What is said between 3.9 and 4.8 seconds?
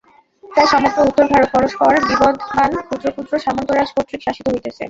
কর্তৃক শাসিত হইতেছে।